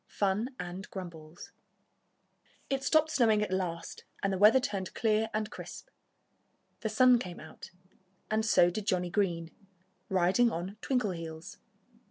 [0.09, 1.51] XIII FUN AND GRUMBLES
[2.71, 5.89] It stopped snowing at last and the weather turned clear and crisp.
[6.79, 7.69] The sun came out.
[8.31, 9.51] And so did Johnnie Green,
[10.09, 11.57] riding on Twinkleheels.